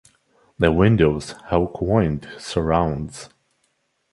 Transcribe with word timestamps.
The 0.57 0.71
windows 0.71 1.35
have 1.51 1.73
quoined 1.73 2.27
surrounds. 2.39 3.29